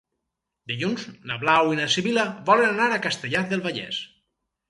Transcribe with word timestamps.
Dilluns 0.69 1.03
na 1.31 1.35
Blau 1.43 1.69
i 1.75 1.77
na 1.81 1.85
Sibil·la 1.95 2.25
volen 2.49 2.71
anar 2.73 2.89
a 2.97 3.01
Castellar 3.05 3.43
del 3.53 3.65
Vallès. 3.67 4.01